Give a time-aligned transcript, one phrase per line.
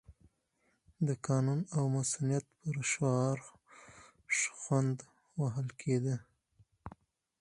[1.07, 3.37] د قانون او مصونیت پر شعار
[4.39, 4.97] شخوند
[5.41, 6.15] وهل کېده.